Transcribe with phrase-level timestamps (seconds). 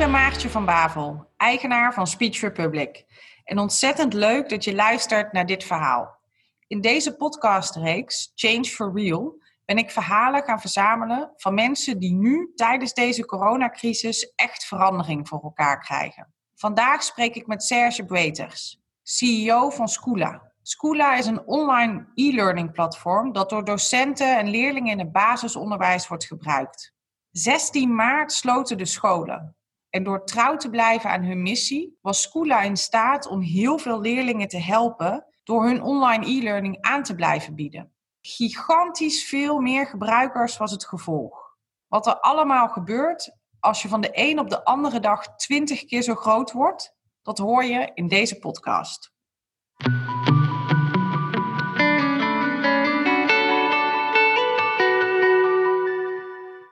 [0.00, 3.04] ben Maartje van Bavel, eigenaar van Speech Republic.
[3.44, 6.18] En ontzettend leuk dat je luistert naar dit verhaal.
[6.66, 12.52] In deze podcastreeks Change for Real ben ik verhalen gaan verzamelen van mensen die nu
[12.54, 16.34] tijdens deze coronacrisis echt verandering voor elkaar krijgen.
[16.54, 20.52] Vandaag spreek ik met Serge Breters, CEO van Schoola.
[20.62, 26.24] Schoola is een online e-learning platform dat door docenten en leerlingen in het basisonderwijs wordt
[26.24, 26.94] gebruikt.
[27.30, 29.54] 16 maart sloten de scholen.
[29.90, 34.00] En door trouw te blijven aan hun missie was Schoola in staat om heel veel
[34.00, 37.92] leerlingen te helpen door hun online e-learning aan te blijven bieden.
[38.20, 41.56] Gigantisch veel meer gebruikers was het gevolg.
[41.86, 46.02] Wat er allemaal gebeurt als je van de een op de andere dag 20 keer
[46.02, 49.12] zo groot wordt, dat hoor je in deze podcast.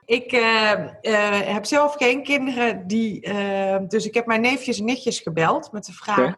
[0.09, 0.71] Ik uh,
[1.01, 5.71] uh, heb zelf geen kinderen, die, uh, dus ik heb mijn neefjes en nichtjes gebeld
[5.71, 6.35] met de vraag: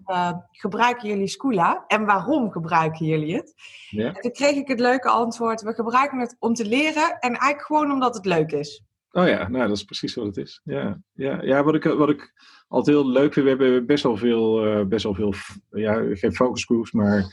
[0.51, 3.53] gebruiken jullie Scula en waarom gebruiken jullie het?
[3.89, 4.07] Ja.
[4.07, 7.61] En toen kreeg ik het leuke antwoord: we gebruiken het om te leren en eigenlijk
[7.61, 8.83] gewoon omdat het leuk is.
[9.11, 10.61] Oh ja, nou dat is precies wat het is.
[10.63, 12.33] Ja, ja, ja wat, ik, wat ik
[12.67, 15.33] altijd heel leuk vind, we hebben best wel veel, best wel veel
[15.69, 17.25] ja, geen focusgroups, maar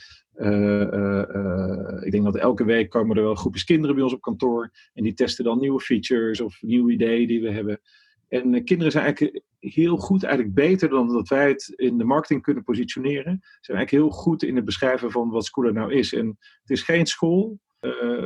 [2.01, 4.71] ik denk dat elke week komen er wel groepjes kinderen bij ons op kantoor.
[4.95, 7.81] En die testen dan nieuwe features of nieuwe ideeën die we hebben.
[8.29, 12.43] En kinderen zijn eigenlijk heel goed, eigenlijk beter dan dat wij het in de marketing
[12.43, 13.39] kunnen positioneren.
[13.43, 16.15] Ze zijn eigenlijk heel goed in het beschrijven van wat Schooler nou is.
[16.15, 16.27] En
[16.61, 17.61] het is geen school,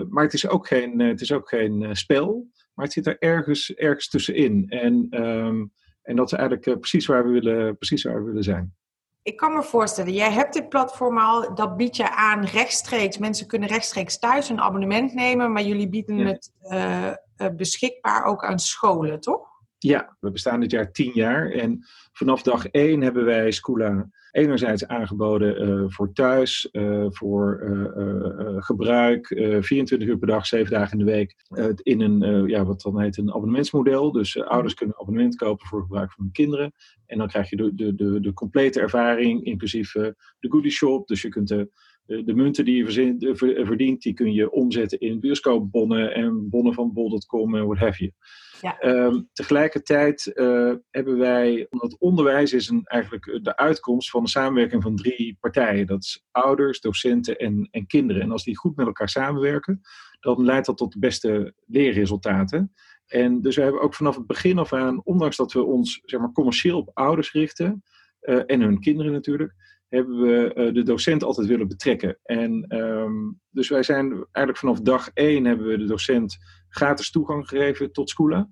[0.08, 2.50] maar het is ook geen, het is ook geen spel.
[2.74, 4.68] Maar het zit er ergens, ergens tussenin.
[4.68, 8.74] En, um, en dat is eigenlijk precies, waar we willen, precies waar we willen zijn
[9.22, 13.18] ik kan me voorstellen, jij hebt dit platform al, dat biedt je aan rechtstreeks.
[13.18, 17.12] Mensen kunnen rechtstreeks thuis een abonnement nemen, maar jullie bieden het uh,
[17.56, 19.50] beschikbaar ook aan scholen, toch?
[19.78, 24.86] Ja, we bestaan dit jaar tien jaar en vanaf dag één hebben wij Schoola enerzijds
[24.86, 31.04] aangeboden uh, voor thuis, uh, voor uh, gebruik, 24 uur per dag, 7 dagen in
[31.04, 31.34] de week,
[31.82, 34.12] in een, ja, wat dan heet een abonnementsmodel.
[34.12, 36.72] Dus ouders kunnen abonnement kopen voor gebruik van hun kinderen.
[37.12, 41.08] En dan krijg je de, de, de, de complete ervaring, inclusief de goodie shop.
[41.08, 41.70] Dus je kunt de,
[42.06, 43.34] de, de munten die je
[43.64, 48.12] verdient, die kun je omzetten in bioscoopbonnen en bonnen van bol.com en wat have je.
[48.60, 48.82] Ja.
[48.82, 54.82] Um, tegelijkertijd uh, hebben wij, omdat onderwijs is een, eigenlijk de uitkomst van de samenwerking
[54.82, 55.86] van drie partijen.
[55.86, 58.22] Dat is ouders, docenten en, en kinderen.
[58.22, 59.80] En als die goed met elkaar samenwerken,
[60.20, 62.72] dan leidt dat tot de beste leerresultaten.
[63.12, 66.20] En dus we hebben ook vanaf het begin af aan, ondanks dat we ons zeg
[66.20, 67.82] maar, commercieel op ouders richten,
[68.22, 69.54] uh, en hun kinderen natuurlijk,
[69.88, 72.18] hebben we uh, de docent altijd willen betrekken.
[72.22, 77.48] En um, dus wij zijn eigenlijk vanaf dag één hebben we de docent gratis toegang
[77.48, 78.48] gegeven tot Schoola.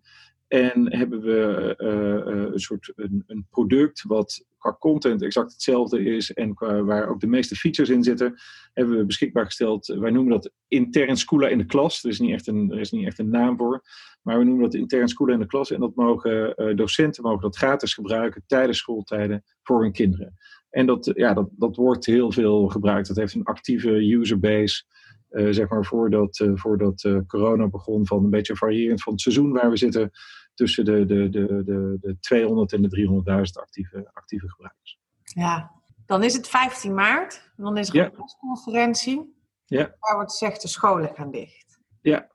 [0.50, 6.04] En hebben we uh, uh, een soort een, een, product wat qua content exact hetzelfde
[6.04, 8.34] is en qua, waar ook de meeste features in zitten,
[8.72, 9.86] hebben we beschikbaar gesteld.
[9.86, 12.04] Wij noemen dat intern in de klas.
[12.04, 13.82] Er is niet echt een, er is niet echt een naam voor.
[14.22, 15.70] Maar we noemen dat intern Schoola in de klas.
[15.70, 20.36] En dat mogen uh, docenten mogen dat gratis gebruiken tijdens schooltijden voor hun kinderen.
[20.70, 23.08] En dat, ja, dat, dat wordt heel veel gebruikt.
[23.08, 24.84] Dat heeft een actieve userbase.
[25.30, 29.70] Uh, zeg maar voordat, voordat corona begon, van een beetje variërend van het seizoen waar
[29.70, 30.10] we zitten,
[30.60, 34.98] tussen de, de, de, de, de 200 en de 300.000 actieve, actieve gebruikers.
[35.22, 35.70] Ja,
[36.06, 38.04] dan is het 15 maart, dan is er ja.
[38.04, 39.34] een persconferentie.
[39.64, 39.94] Ja.
[39.98, 41.78] Waar wordt gezegd de scholen gaan dicht.
[42.00, 42.30] Ja.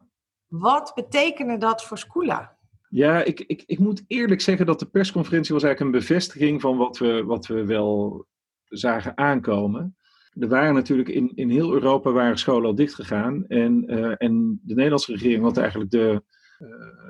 [0.47, 2.57] Wat betekende dat voor Schoola?
[2.89, 6.77] Ja, ik, ik, ik moet eerlijk zeggen dat de persconferentie was eigenlijk een bevestiging van
[6.77, 8.25] wat we, wat we wel
[8.63, 9.97] zagen aankomen.
[10.39, 13.47] Er waren natuurlijk in, in heel Europa waren scholen al dichtgegaan.
[13.47, 16.23] En, uh, en de Nederlandse regering had eigenlijk de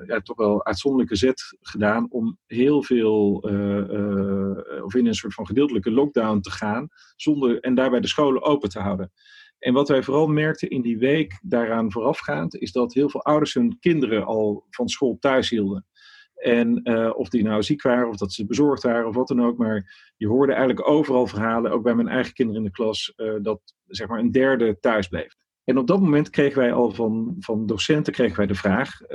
[0.06, 5.46] ja, toch wel uitzonderlijke zet gedaan om heel veel, uh, of in een soort van
[5.46, 9.12] gedeeltelijke lockdown te gaan, zonder, en daarbij de scholen open te houden.
[9.58, 13.54] En wat wij vooral merkten in die week daaraan voorafgaand, is dat heel veel ouders
[13.54, 15.86] hun kinderen al van school thuis hielden.
[16.34, 16.86] En
[17.16, 19.58] of die nou ziek waren, of dat ze bezorgd waren, of wat dan ook.
[19.58, 23.12] Maar je hoorde eigenlijk overal verhalen, ook bij mijn eigen kinderen in de klas,
[23.42, 25.34] dat zeg maar een derde thuis bleef.
[25.66, 29.10] En op dat moment kregen wij al van, van docenten kregen wij de vraag: uh,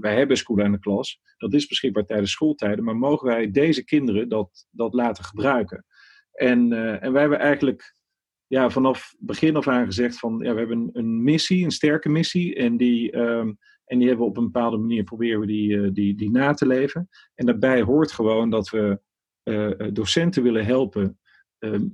[0.00, 3.84] wij hebben school in de klas, dat is beschikbaar tijdens schooltijden, maar mogen wij deze
[3.84, 5.84] kinderen dat, dat laten gebruiken?
[6.32, 7.94] En, en wij hebben eigenlijk
[8.46, 12.08] ja, vanaf begin af aan gezegd van ja, we hebben een, een missie, een sterke
[12.08, 12.54] missie.
[12.54, 15.92] En die, um, en die hebben we op een bepaalde manier proberen we die, uh,
[15.92, 17.08] die, die na te leven.
[17.34, 19.00] En daarbij hoort gewoon dat we
[19.92, 21.18] docenten willen helpen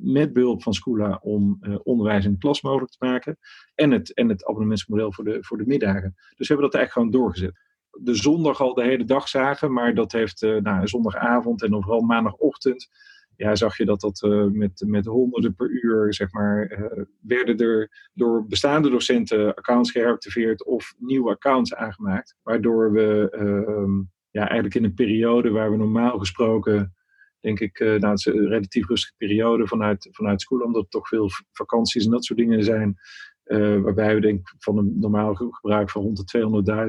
[0.01, 3.39] met behulp van Schoola om onderwijs in de klas mogelijk te maken.
[3.75, 6.15] En het, en het abonnementsmodel voor de, voor de middagen.
[6.37, 7.59] Dus we hebben dat eigenlijk gewoon doorgezet.
[7.91, 9.73] de zondag al de hele dag zagen.
[9.73, 12.89] Maar dat heeft uh, nou, zondagavond en vooral maandagochtend.
[13.37, 16.91] Ja, zag je dat dat met, met honderden per uur, zeg maar,
[17.21, 22.37] werden er door bestaande docenten accounts geheractiveerd of nieuwe accounts aangemaakt.
[22.43, 26.95] Waardoor we ehm, ja, eigenlijk in een periode waar we normaal gesproken
[27.41, 30.89] denk ik, uh, nou, het is een relatief rustige periode vanuit, vanuit school, omdat er
[30.89, 32.97] toch veel vakanties en dat soort dingen zijn.
[33.45, 36.39] Uh, waarbij we denk van een normaal gebruik van rond de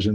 [0.07, 0.13] 200.000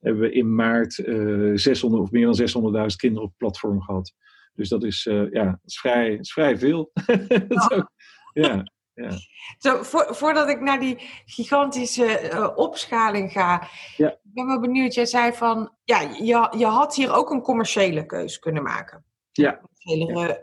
[0.00, 3.82] hebben we in maart uh, eh, 600 of meer dan 600.000 kinderen op het platform
[3.82, 4.12] gehad.
[4.54, 6.90] Dus dat is, ja, dat is, vrij, is vrij veel.
[7.48, 7.90] ja.
[8.32, 8.64] ja.
[8.94, 9.10] Ja.
[9.58, 9.82] Zo,
[10.12, 14.10] voordat ik naar die gigantische uh, opschaling ga, ja.
[14.10, 14.94] ik ben wel benieuwd.
[14.94, 19.04] Jij zei van, ja, je, je had hier ook een commerciële keuze kunnen maken.
[19.36, 19.60] Ja.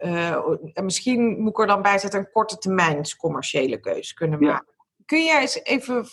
[0.05, 0.37] Uh,
[0.83, 4.73] misschien moet ik er dan bij zetten een korte termijn commerciële keuze kunnen maken.
[5.05, 6.05] Kun jij eens even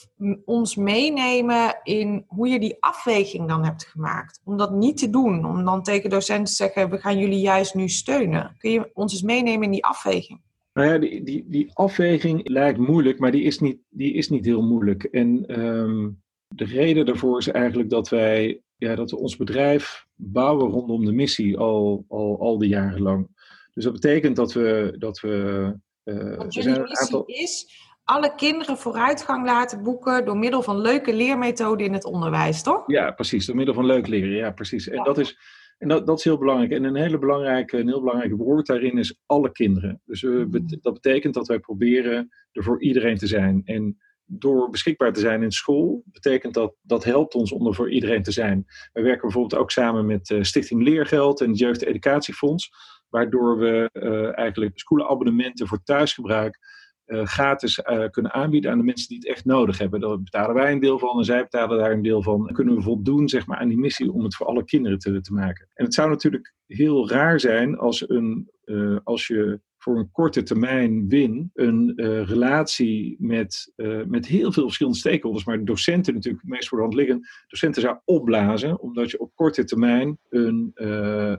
[0.44, 4.40] ons meenemen in hoe je die afweging dan hebt gemaakt?
[4.44, 7.74] Om dat niet te doen, om dan tegen docenten te zeggen: we gaan jullie juist
[7.74, 8.56] nu steunen.
[8.58, 10.40] Kun je ons eens meenemen in die afweging?
[10.72, 14.44] Nou ja, die, die, die afweging lijkt moeilijk, maar die is niet, die is niet
[14.44, 15.04] heel moeilijk.
[15.04, 20.70] En um, de reden daarvoor is eigenlijk dat wij ja, dat we ons bedrijf bouwen
[20.70, 23.28] rondom de missie al, al, al die jaren lang.
[23.74, 24.94] Dus dat betekent dat we.
[24.98, 25.28] Dat we
[26.04, 26.14] uh,
[26.48, 27.24] jullie missie aantal...
[27.24, 32.82] is alle kinderen vooruitgang laten boeken door middel van leuke leermethoden in het onderwijs, toch?
[32.86, 33.46] Ja, precies.
[33.46, 34.88] Door middel van leuk leren, ja, precies.
[34.88, 35.38] En, dat, is,
[35.78, 36.70] en dat, dat is heel belangrijk.
[36.70, 40.00] En een, hele belangrijke, een heel belangrijk woord daarin is alle kinderen.
[40.04, 40.44] Dus uh,
[40.80, 43.62] dat betekent dat wij proberen er voor iedereen te zijn.
[43.64, 43.98] En
[44.28, 48.22] door beschikbaar te zijn in school, betekent dat dat helpt ons om er voor iedereen
[48.22, 48.66] te zijn.
[48.92, 52.70] Wij werken bijvoorbeeld ook samen met uh, Stichting Leergeld en het Jeugdeducatiefonds,
[53.08, 56.58] waardoor we uh, eigenlijk schoolabonnementen voor thuisgebruik
[57.06, 60.00] uh, gratis kunnen aanbieden aan de mensen die het echt nodig hebben.
[60.00, 62.50] Daar betalen wij een deel van en zij betalen daar een deel van.
[62.52, 65.32] Kunnen we voldoen zeg maar, aan die missie om het voor alle kinderen te, te
[65.32, 65.68] maken.
[65.74, 68.50] En het zou natuurlijk heel raar zijn als, een,
[69.04, 74.62] als je voor een korte termijn win een uh, relatie met, uh, met heel veel
[74.62, 79.20] verschillende stakeholders, maar docenten natuurlijk meest voor de hand liggen, docenten zou opblazen, omdat je
[79.20, 81.34] op korte termijn een, uh,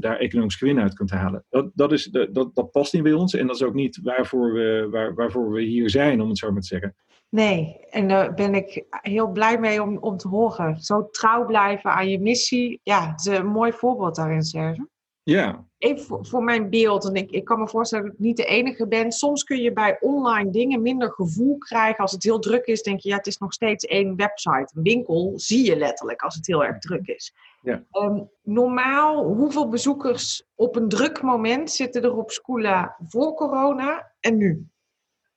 [0.00, 1.44] daar economisch gewin uit kunt halen.
[1.50, 4.52] Dat, dat, is, dat, dat past niet bij ons en dat is ook niet waarvoor
[4.52, 6.94] we, waar, waarvoor we hier zijn, om het zo maar te zeggen.
[7.28, 10.80] Nee, en daar ben ik heel blij mee om, om te horen.
[10.80, 12.80] Zo trouw blijven aan je missie.
[12.82, 14.88] Ja, het is een mooi voorbeeld daarin, Serge.
[15.24, 15.66] Ja.
[15.78, 18.44] Even voor, voor, mijn beeld, en ik, ik kan me voorstellen dat ik niet de
[18.44, 19.12] enige ben.
[19.12, 21.98] Soms kun je bij online dingen minder gevoel krijgen.
[21.98, 24.72] Als het heel druk is, denk je, ja, het is nog steeds één website.
[24.74, 27.34] Een winkel zie je letterlijk als het heel erg druk is.
[27.62, 27.84] Ja.
[27.92, 34.36] Um, normaal, hoeveel bezoekers op een druk moment zitten er op Scoola voor corona en
[34.36, 34.66] nu?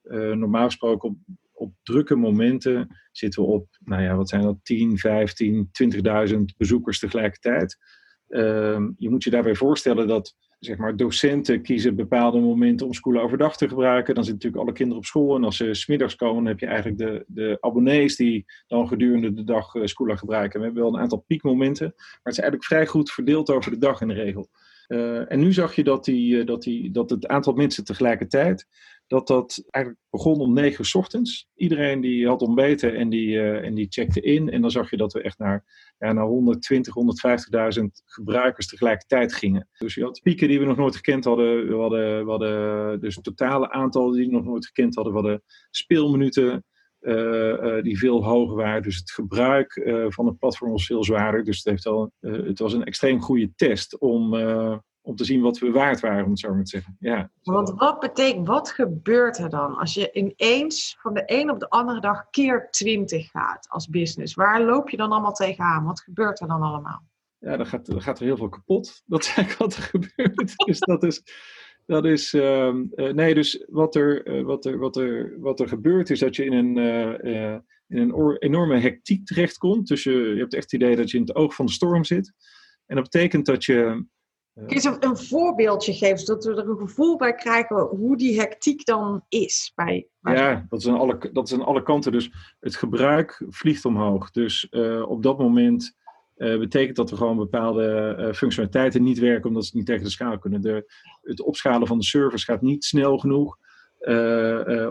[0.03, 1.17] Uh, normaal gesproken op,
[1.51, 5.69] op drukke momenten zitten we op, nou ja, wat zijn dat, 10, 15,
[6.29, 7.77] 20.000 bezoekers tegelijkertijd.
[8.29, 13.21] Ehm, je moet je daarbij voorstellen dat zeg maar, docenten kiezen bepaalde momenten om school
[13.21, 14.15] overdag te gebruiken.
[14.15, 15.35] Dan zitten natuurlijk alle kinderen op school.
[15.35, 19.33] En als ze smiddags komen, dan heb je eigenlijk de, de abonnees die dan gedurende
[19.33, 20.59] de dag uh, gebruiken.
[20.59, 23.77] We hebben wel een aantal piekmomenten, maar het is eigenlijk vrij goed verdeeld over de
[23.77, 24.49] dag in de regel.
[24.87, 28.67] Uh, en nu zag je dat, die, uh, dat, die, dat het aantal mensen tegelijkertijd
[29.07, 31.47] dat dat eigenlijk begon om negen uur ochtends.
[31.55, 34.49] Iedereen die had ontbeten en die, uh, en die checkte in.
[34.49, 35.63] En dan zag je dat we echt naar,
[35.97, 36.93] ja, naar 120,
[37.79, 39.69] 150.000 gebruikers tegelijkertijd gingen.
[39.77, 41.67] Dus je had pieken die we nog nooit gekend hadden.
[41.67, 45.13] We hadden, we hadden dus totale aantal die we nog nooit gekend hadden.
[45.13, 46.65] We hadden speelminuten
[47.81, 48.81] die veel hoger waren.
[48.81, 51.43] Dus het gebruik van het platform was veel zwaarder.
[51.43, 54.33] Dus het, heeft al, het was een extreem goede test om
[55.07, 56.95] om te zien wat we waard waren, om het zo maar te zeggen.
[56.99, 57.31] Ja.
[57.43, 61.69] Want wat betekent, wat gebeurt er dan als je ineens van de een op de
[61.69, 64.33] andere dag keer 20 gaat als business?
[64.33, 65.85] Waar loop je dan allemaal tegenaan?
[65.85, 67.03] Wat gebeurt er dan allemaal?
[67.39, 69.03] Ja, dan gaat, dan gaat er heel veel kapot.
[69.05, 70.53] Dat is eigenlijk wat er gebeurt.
[70.67, 71.23] dus dat is,
[71.85, 76.09] dat is uh, nee, dus wat er, uh, wat, er, wat, er, wat er gebeurt
[76.09, 79.87] is dat je in een, uh, in een enorme hectiek terechtkomt.
[79.87, 82.03] Dus je, je hebt echt het idee dat je in het oog van de storm
[82.03, 82.33] zit.
[82.85, 84.05] En dat betekent dat je
[84.65, 88.39] Kun je een, een voorbeeldje geven, zodat we er een gevoel bij krijgen hoe die
[88.39, 89.71] hectiek dan is?
[89.75, 92.11] Bij, Ja, dat is, aan alle, dat is aan alle kanten.
[92.11, 94.31] Dus het gebruik vliegt omhoog.
[94.31, 95.95] Dus uh, op dat moment
[96.37, 100.09] uh, betekent dat er gewoon bepaalde uh, functionaliteiten niet werken omdat ze niet tegen de
[100.09, 100.61] schaal kunnen.
[100.61, 103.57] De, het opschalen van de servers gaat niet snel genoeg.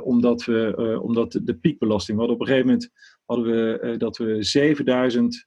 [0.02, 2.18] omdat, we, omdat de piekbelasting.
[2.18, 2.90] We hadden op een gegeven moment
[3.24, 5.46] hadden we, dat we 7000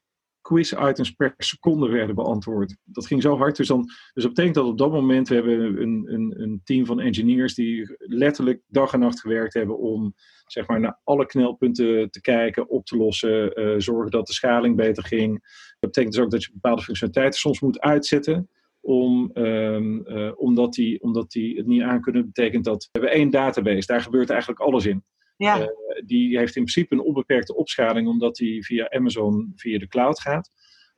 [0.50, 2.78] quiz-items per seconde werden beantwoord.
[2.84, 3.56] Dat ging zo hard.
[3.56, 3.82] Dus, dan,
[4.14, 7.54] dus dat betekent dat op dat moment, we hebben een, een, een team van engineers
[7.54, 10.14] die letterlijk dag en nacht gewerkt hebben om
[10.46, 14.76] zeg maar, naar alle knelpunten te kijken, op te lossen, uh, zorgen dat de schaling
[14.76, 15.32] beter ging.
[15.80, 18.50] Dat betekent dus ook dat je bepaalde functionaliteiten soms moet uitzetten
[18.82, 22.22] om, um, uh, omdat, die, omdat die het niet aankunnen.
[22.22, 25.04] Dat betekent dat we hebben één database, daar gebeurt eigenlijk alles in.
[25.40, 25.60] Ja.
[25.60, 25.68] Uh,
[26.06, 30.52] die heeft in principe een onbeperkte opschaling, omdat die via Amazon, via de cloud gaat.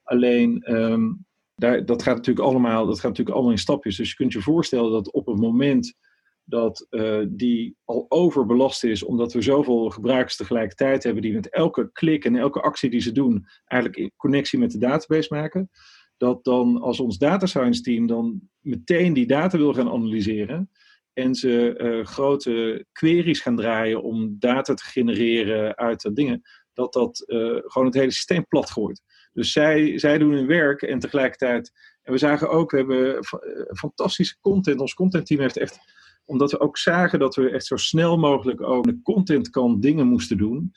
[0.03, 3.95] Alleen, um, daar, dat, gaat natuurlijk allemaal, dat gaat natuurlijk allemaal in stapjes.
[3.95, 5.93] Dus je kunt je voorstellen dat op het moment
[6.43, 11.89] dat uh, die al overbelast is, omdat we zoveel gebruikers tegelijkertijd hebben, die met elke
[11.91, 15.69] klik en elke actie die ze doen, eigenlijk in connectie met de database maken
[16.17, 20.69] dat dan als ons data science team dan meteen die data wil gaan analyseren
[21.13, 26.41] en ze uh, grote queries gaan draaien om data te genereren uit dat dingen,
[26.73, 29.01] dat dat uh, gewoon het hele systeem plat gooit.
[29.33, 33.23] Dus zij, zij doen hun werk en tegelijkertijd, en we zagen ook, we hebben eh,
[33.73, 35.79] fantastische content, ons contentteam heeft echt,
[36.25, 40.07] omdat we ook zagen dat we echt zo snel mogelijk ook de content kan dingen
[40.07, 40.71] moesten doen,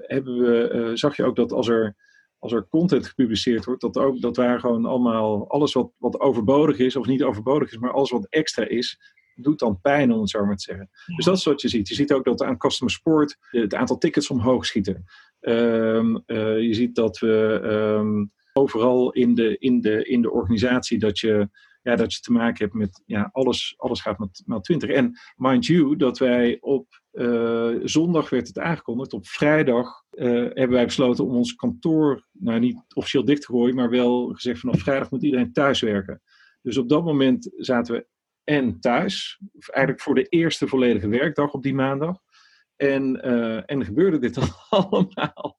[0.00, 1.96] hebben we, zag je ook dat als er
[2.40, 6.78] als er content gepubliceerd wordt, dat, ook, dat waar gewoon allemaal alles wat, wat overbodig
[6.78, 8.98] is, of niet overbodig is, maar alles wat extra is,
[9.34, 10.90] doet dan pijn, om het zo maar te zeggen.
[11.16, 11.88] Dus dat is wat je ziet.
[11.88, 15.04] Je ziet ook dat aan customer support het aantal tickets omhoog schieten.
[15.40, 20.98] Um, uh, je ziet dat we um, overal in de, in, de, in de organisatie
[20.98, 21.48] dat je,
[21.82, 24.90] ja, dat je te maken hebt met ja, alles, alles gaat met, met 20.
[24.90, 29.12] En mind you, dat wij op uh, zondag werd het aangekondigd.
[29.12, 33.74] Op vrijdag uh, hebben wij besloten om ons kantoor, nou niet officieel dicht te gooien,
[33.74, 36.22] maar wel gezegd vanaf vrijdag moet iedereen thuis werken.
[36.62, 38.06] Dus op dat moment zaten we
[38.44, 42.18] en thuis, eigenlijk voor de eerste volledige werkdag op die maandag.
[42.76, 45.56] En, uh, en gebeurde dit allemaal.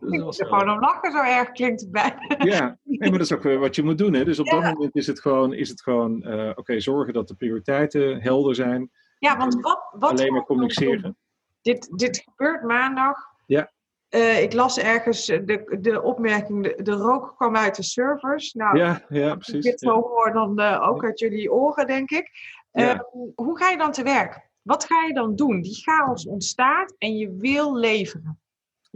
[0.00, 2.14] Dus er gewoon om lachen, zo erg klinkt het bij.
[2.38, 4.14] Ja, nee, maar dat is ook wat je moet doen.
[4.14, 4.24] Hè?
[4.24, 4.60] Dus op ja.
[4.60, 8.20] dat moment is het gewoon, is het gewoon uh, oké, okay, zorgen dat de prioriteiten
[8.20, 8.90] helder zijn.
[9.18, 11.16] Ja, want wat, wat alleen maar communiceren.
[11.62, 13.18] Dit, dit gebeurt maandag.
[13.46, 13.72] Ja.
[14.10, 18.52] Uh, ik las ergens de, de opmerking, de, de, rook kwam uit de servers.
[18.52, 19.54] Nou, ja, ja precies.
[19.54, 19.88] Als ik dit ja.
[19.88, 22.30] zo hoor, dan ook uit jullie oren, denk ik.
[22.72, 23.06] Ja.
[23.34, 24.48] Hoe ga je dan te werk?
[24.62, 25.60] Wat ga je dan doen?
[25.60, 28.40] Die chaos ontstaat en je wil leveren.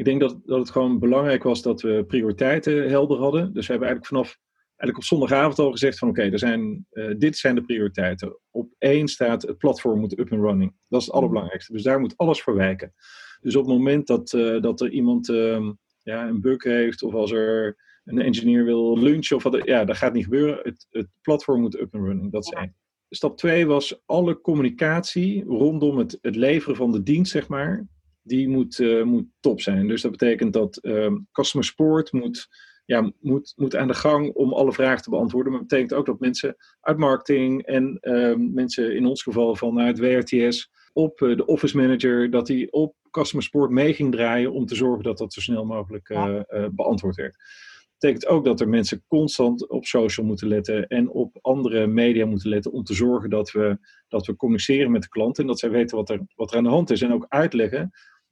[0.00, 3.52] Ik denk dat, dat het gewoon belangrijk was dat we prioriteiten helder hadden.
[3.52, 4.38] Dus we hebben eigenlijk vanaf
[4.76, 8.38] eigenlijk op zondagavond al gezegd van oké, okay, uh, dit zijn de prioriteiten.
[8.50, 10.74] Op één staat het platform moet up and running.
[10.88, 11.72] Dat is het allerbelangrijkste.
[11.72, 12.94] Dus daar moet alles voor wijken.
[13.40, 15.70] Dus op het moment dat, uh, dat er iemand uh,
[16.02, 19.96] ja, een bug heeft of als er een engineer wil lunchen of wat, ja, dat
[19.96, 20.60] gaat niet gebeuren.
[20.62, 22.32] Het, het platform moet up and running.
[22.32, 22.76] Dat is één.
[23.08, 27.88] Stap twee was alle communicatie rondom het, het leveren van de dienst, zeg maar.
[28.30, 29.88] Die moet, uh, moet top zijn.
[29.88, 32.48] Dus dat betekent dat um, customer support moet
[32.90, 35.52] ja, moet, moet aan de gang om alle vragen te beantwoorden.
[35.52, 39.98] Maar dat betekent ook dat mensen uit marketing en uh, mensen in ons geval vanuit
[39.98, 44.66] WRTS op uh, de office manager, dat die op customer support mee ging draaien om
[44.66, 47.32] te zorgen dat dat zo snel mogelijk uh, beantwoord werd.
[47.32, 52.26] Dat betekent ook dat er mensen constant op social moeten letten en op andere media
[52.26, 55.58] moeten letten om te zorgen dat we, dat we communiceren met de klanten en dat
[55.58, 57.90] zij weten wat er, wat er aan de hand is en ook uitleggen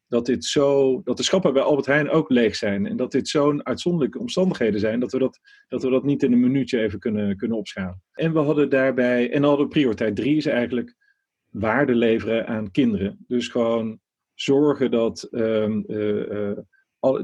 [0.09, 2.87] dat, dit zo, dat de schappen bij Albert Heijn ook leeg zijn.
[2.87, 6.33] En dat dit zo'n uitzonderlijke omstandigheden zijn dat we dat, dat we dat niet in
[6.33, 8.03] een minuutje even kunnen, kunnen opschalen.
[8.13, 10.95] En we hadden daarbij, en hadden prioriteit drie is eigenlijk
[11.51, 13.25] waarde leveren aan kinderen.
[13.27, 14.01] Dus gewoon
[14.35, 16.59] zorgen dat um, uh, uh,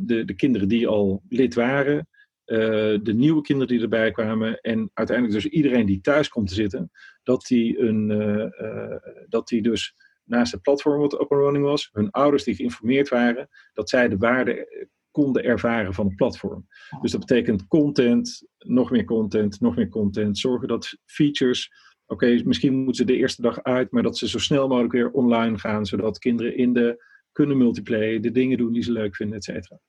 [0.03, 1.97] de, de kinderen die al lid waren,
[2.47, 2.59] uh,
[3.03, 6.91] de nieuwe kinderen die erbij kwamen en uiteindelijk dus iedereen die thuis komt te zitten,
[7.23, 8.09] dat die, een,
[9.29, 13.49] dat die dus naast het platform wat open running was, hun ouders die geïnformeerd waren,
[13.73, 16.67] dat zij de waarde eh, konden ervaren van het platform.
[17.01, 20.39] Dus dat betekent content, nog meer content, nog meer content.
[20.39, 21.71] Zorgen dat features,
[22.07, 24.93] oké, okay, misschien moeten ze de eerste dag uit, maar dat ze zo snel mogelijk
[24.93, 29.17] weer online gaan, zodat kinderen in de kunnen multiplayen, de dingen doen die ze leuk
[29.17, 29.81] vinden, et cetera.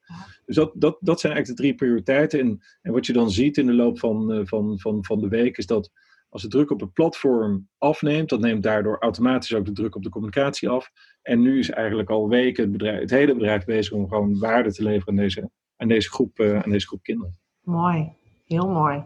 [0.45, 2.39] Dus dat, dat, dat zijn eigenlijk de drie prioriteiten.
[2.39, 5.27] En, en wat je dan ziet in de loop van, uh, van, van, van de
[5.27, 5.91] week, is dat
[6.35, 10.03] als de druk op het platform afneemt, dan neemt daardoor automatisch ook de druk op
[10.03, 10.91] de communicatie af.
[11.21, 14.73] En nu is eigenlijk al weken het, bedrijf, het hele bedrijf bezig om gewoon waarde
[14.73, 17.37] te leveren aan deze, aan deze, groep, uh, aan deze groep kinderen.
[17.61, 18.11] Mooi,
[18.45, 19.03] heel mooi.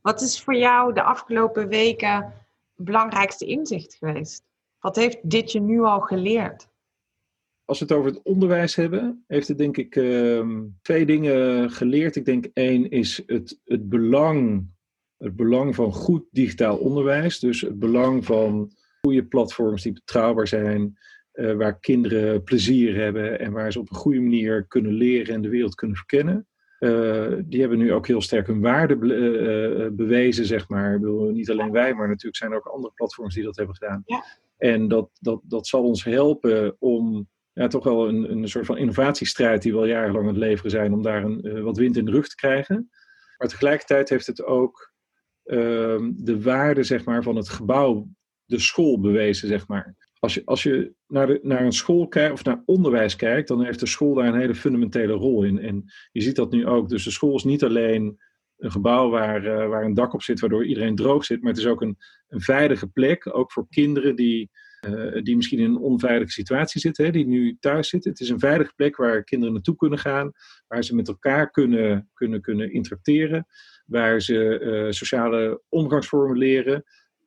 [0.00, 2.14] Wat is voor jou de afgelopen weken
[2.76, 4.44] het belangrijkste inzicht geweest?
[4.78, 6.68] Wat heeft dit je nu al geleerd?
[7.64, 12.16] Als we het over het onderwijs hebben, heeft het denk ik uh, twee dingen geleerd.
[12.16, 14.66] Ik denk één is het, het belang
[15.18, 17.38] het belang van goed digitaal onderwijs.
[17.38, 20.98] Dus het belang van goede platforms die betrouwbaar zijn,
[21.34, 25.42] uh, waar kinderen plezier hebben en waar ze op een goede manier kunnen leren en
[25.42, 26.46] de wereld kunnen verkennen.
[27.48, 28.96] die hebben nu ook heel sterk hun waarde
[29.92, 30.94] bewezen, zeg maar.
[30.94, 33.74] Ik bedoel, niet alleen wij, maar natuurlijk zijn er ook andere platforms die dat hebben
[33.74, 34.02] gedaan.
[34.06, 34.24] Ja.
[34.58, 38.76] En dat, dat, dat zal ons helpen om ja, toch wel een, een soort van
[38.76, 42.04] innovatiestrijd die we al jarenlang aan het leveren zijn, om daar een, wat wind in
[42.04, 42.90] de rug te krijgen.
[43.38, 44.87] Maar tegelijkertijd heeft het ook
[46.16, 48.08] de waarde zeg maar, van het gebouw,
[48.44, 49.48] de school bewezen.
[49.48, 49.96] Zeg maar.
[50.18, 53.64] Als je, als je naar, de, naar een school kijkt of naar onderwijs kijkt, dan
[53.64, 55.58] heeft de school daar een hele fundamentele rol in.
[55.58, 56.88] En je ziet dat nu ook.
[56.88, 58.18] Dus de school is niet alleen
[58.56, 61.60] een gebouw waar, uh, waar een dak op zit, waardoor iedereen droog zit, maar het
[61.60, 61.96] is ook een,
[62.28, 64.50] een veilige plek, ook voor kinderen die,
[64.94, 68.10] uh, die misschien in een onveilige situatie zitten, hè, die nu thuis zitten.
[68.10, 70.32] Het is een veilige plek waar kinderen naartoe kunnen gaan,
[70.66, 73.46] waar ze met elkaar kunnen, kunnen, kunnen interacteren,
[73.86, 76.84] waar ze uh, sociale omgangsvormen leren,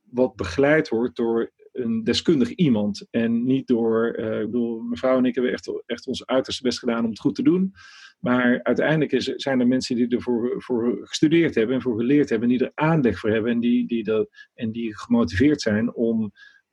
[0.09, 3.07] wat begeleid wordt door een deskundig iemand.
[3.09, 6.79] En niet door, uh, ik bedoel, mevrouw en ik hebben echt, echt ons uiterste best
[6.79, 7.73] gedaan om het goed te doen.
[8.19, 12.49] Maar uiteindelijk is, zijn er mensen die ervoor voor gestudeerd hebben en voor geleerd hebben,
[12.49, 16.31] en die er aanleg voor hebben en die, die, dat, en die gemotiveerd zijn om,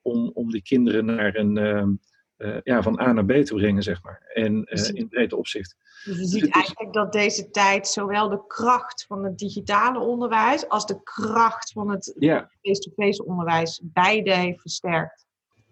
[0.08, 1.56] om, om die kinderen naar een,
[2.38, 4.22] uh, ja, van A naar B te brengen, zeg maar.
[4.34, 5.76] En uh, in breed opzicht.
[6.04, 10.86] Dus je ziet eigenlijk dat deze tijd zowel de kracht van het digitale onderwijs als
[10.86, 12.14] de kracht van het
[12.62, 15.26] face-to-face onderwijs beide heeft versterkt.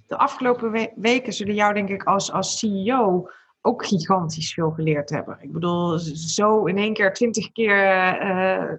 [0.07, 3.29] De afgelopen weken zullen jou, denk ik, als, als CEO
[3.61, 5.39] ook gigantisch veel geleerd hebben.
[5.41, 8.73] Ik bedoel, zo in één keer twintig keer uh,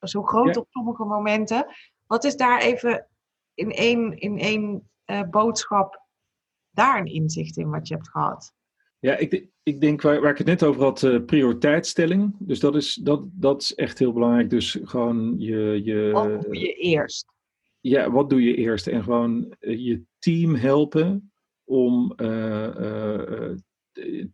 [0.00, 1.66] zo groot op sommige momenten.
[2.06, 3.06] Wat is daar even
[3.54, 6.02] in één, in één uh, boodschap
[6.70, 8.54] daar een inzicht in wat je hebt gehad?
[8.98, 12.36] Ja, ik, ik denk waar, waar ik het net over had, uh, prioriteitsstelling.
[12.38, 14.50] Dus dat is, dat, dat is echt heel belangrijk.
[14.50, 16.10] Dus gewoon je, je.
[16.12, 17.32] Wat doe je eerst?
[17.80, 18.86] Ja, wat doe je eerst?
[18.86, 21.32] En gewoon je team helpen
[21.64, 22.14] om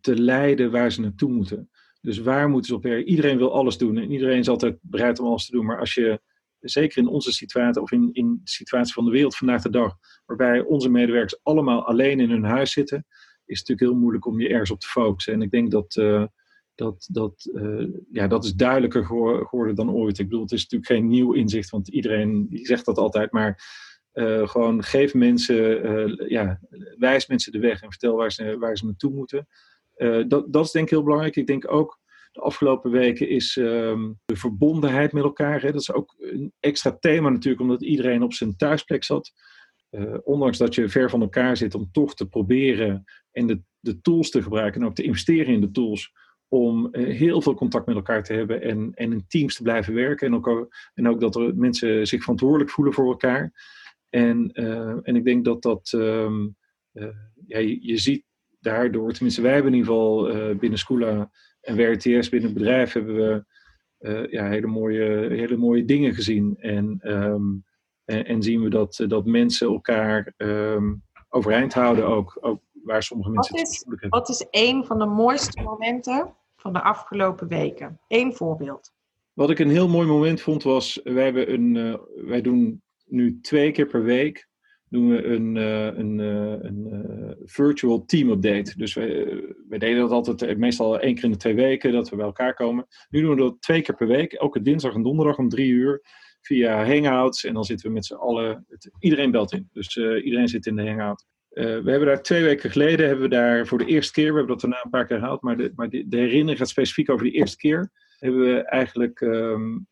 [0.01, 1.69] te leiden waar ze naartoe moeten.
[2.01, 3.09] Dus waar moeten ze op werken?
[3.09, 5.65] Iedereen wil alles doen en iedereen is altijd bereid om alles te doen.
[5.65, 6.21] Maar als je,
[6.61, 9.95] zeker in onze situatie of in, in de situatie van de wereld vandaag de dag,
[10.25, 13.05] waarbij onze medewerkers allemaal alleen in hun huis zitten,
[13.45, 15.33] is het natuurlijk heel moeilijk om je ergens op te focussen.
[15.33, 16.25] En ik denk dat, uh,
[16.75, 20.19] dat, dat, uh, ja, dat is duidelijker geworden dan ooit.
[20.19, 23.63] Ik bedoel, het is natuurlijk geen nieuw inzicht, want iedereen die zegt dat altijd, maar
[24.13, 26.59] uh, gewoon geef mensen, ja,
[26.97, 29.47] wijs mensen de weg en vertel waar ze, waar ze naartoe moeten.
[30.27, 31.35] Dat, dat is denk ik heel belangrijk.
[31.35, 32.00] Ik denk ook
[32.31, 35.61] de afgelopen weken is um, de verbondenheid met elkaar.
[35.61, 35.71] Hè.
[35.71, 39.31] Dat is ook een extra thema natuurlijk, omdat iedereen op zijn thuisplek zat.
[40.23, 44.29] ondanks dat je ver van elkaar zit, om toch te proberen en de, de tools
[44.29, 46.11] te gebruiken en ook te investeren in de tools
[46.47, 50.27] om heel veel contact met elkaar te hebben en, en in teams te blijven werken.
[50.27, 53.53] En ook, en ook dat er mensen zich verantwoordelijk voelen voor elkaar.
[54.09, 56.47] En, uh, en ik denk dat dat, uh,
[57.47, 58.25] ja, je, ziet
[58.61, 62.93] daardoor, tenminste wij hebben in ieder geval uh, binnen Scula en WRTS, binnen het bedrijf,
[62.93, 63.45] hebben we
[64.29, 66.55] ja, hele, mooie, hele mooie dingen gezien.
[66.59, 67.65] En, um,
[68.05, 73.29] en, en, zien we dat, dat mensen elkaar um, overeind houden ook, ook waar sommige
[73.29, 77.99] mensen wat is, het Wat is een van de mooiste momenten van de afgelopen weken?
[78.07, 78.93] Eén voorbeeld.
[79.33, 83.71] Wat ik een heel mooi moment vond was, wij, hebben een, wij doen nu twee
[83.71, 84.47] keer per week
[84.91, 88.73] doen we een, uh, een, uh, een uh, virtual team update.
[88.77, 89.25] Dus wij,
[89.69, 92.53] wij, deden dat altijd meestal één keer in de twee weken dat we bij elkaar
[92.53, 92.87] komen.
[93.09, 96.01] Nu doen we dat twee keer per week, elke dinsdag en donderdag om drie uur
[96.41, 97.45] via Hangouts.
[97.45, 98.65] En dan zitten we met z'n allen,
[98.99, 99.69] iedereen belt in.
[99.73, 101.25] Dus iedereen zit in de Hangout.
[101.49, 104.57] we hebben daar twee weken geleden, hebben we daar voor de eerste keer, we hebben
[104.57, 107.31] dat daarna een paar keer herhaald, maar de, maar de, herinnering gaat specifiek over de
[107.31, 109.87] eerste keer, hebben we eigenlijk um,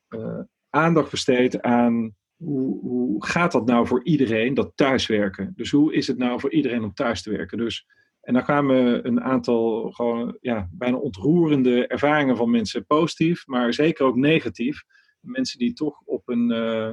[0.69, 5.53] aandacht besteed aan hoe, hoe, gaat dat nou voor iedereen, dat thuiswerken?
[5.55, 7.57] Dus hoe is het nou voor iedereen om thuis te werken?
[7.57, 7.87] Dus,
[8.21, 14.05] en gaan we een aantal gewoon, ja, bijna ontroerende ervaringen van mensen positief, maar zeker
[14.05, 14.83] ook negatief.
[15.19, 16.91] Mensen die toch op een, uh,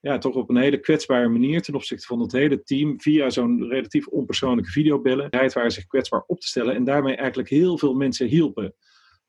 [0.00, 3.68] ja, toch op een hele kwetsbare manier ten opzichte van het hele team via zo'n
[3.68, 8.26] relatief onpersoonlijke videobellen, waren zich kwetsbaar op te stellen en daarmee eigenlijk heel veel mensen
[8.26, 8.74] hielpen.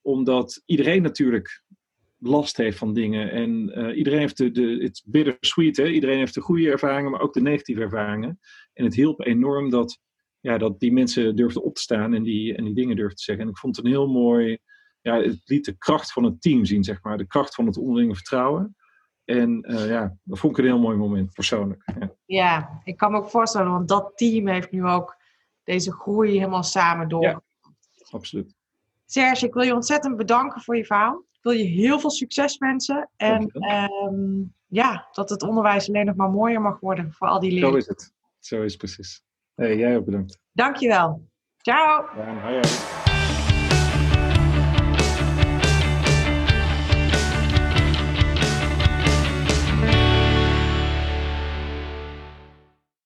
[0.01, 1.63] Omdat iedereen natuurlijk
[2.19, 3.31] last heeft van dingen.
[3.31, 5.87] En uh, iedereen heeft de, de it's bittersweet, hè?
[5.87, 8.39] iedereen heeft de goede ervaringen, maar ook de negatieve ervaringen.
[8.73, 9.99] En het hielp enorm dat,
[10.39, 13.23] ja, dat die mensen durfden op te staan en die, en die dingen durfden te
[13.23, 13.43] zeggen.
[13.43, 14.57] En ik vond het een heel mooi,
[15.01, 17.77] ja, het liet de kracht van het team zien, zeg maar, de kracht van het
[17.77, 18.75] onderlinge vertrouwen.
[19.25, 21.83] En uh, ja, dat vond ik een heel mooi moment, persoonlijk.
[21.99, 22.11] Ja.
[22.25, 25.17] ja, ik kan me ook voorstellen, want dat team heeft nu ook
[25.63, 27.21] deze groei helemaal samen door.
[27.21, 27.41] Ja,
[28.09, 28.55] absoluut.
[29.05, 33.09] Serge, ik wil je ontzettend bedanken voor je verhaal wil je heel veel succes wensen.
[33.15, 37.51] En um, ja, dat het onderwijs alleen nog maar mooier mag worden voor al die
[37.51, 37.81] leerlingen.
[37.81, 38.13] Zo is het.
[38.39, 39.23] Zo is het precies.
[39.55, 40.39] Hey, jij ook bedankt.
[40.51, 41.27] Dankjewel.
[41.57, 42.09] Ciao.
[42.15, 42.98] Ja, hoi.